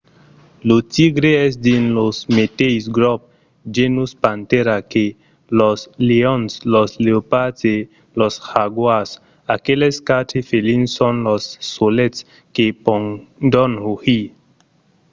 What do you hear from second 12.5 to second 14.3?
que pòdon rugir